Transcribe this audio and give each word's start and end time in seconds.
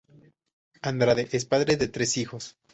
Andrade 0.81 1.27
es 1.31 1.45
padre 1.45 1.77
de 1.77 1.87
tres 1.87 2.17
hijos. 2.17 2.57